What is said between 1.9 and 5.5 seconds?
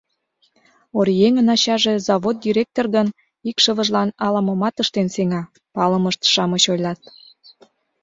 завод директор гын, икшывыжлан ала-момат ыштен сеҥа»,—